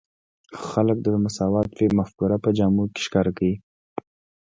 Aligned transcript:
خلک 0.67 0.97
د 1.03 1.07
مساوات 1.23 1.69
مفکوره 1.99 2.37
په 2.43 2.49
جامو 2.57 2.83
کې 2.93 2.99
ښکاره 3.05 3.31
کوي. 3.37 3.55